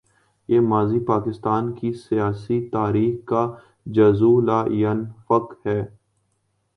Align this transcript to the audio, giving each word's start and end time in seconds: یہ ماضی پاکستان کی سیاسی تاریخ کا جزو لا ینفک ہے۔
یہ 0.49 0.59
ماضی 0.59 0.99
پاکستان 0.99 1.71
کی 1.73 1.91
سیاسی 1.93 2.59
تاریخ 2.69 3.25
کا 3.25 3.43
جزو 3.85 4.39
لا 4.41 4.63
ینفک 4.71 5.53
ہے۔ 5.65 5.81